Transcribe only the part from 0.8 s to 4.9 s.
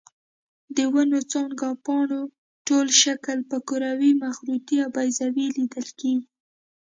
ونو څانګو او پاڼو ټول شکل په کروي، مخروطي او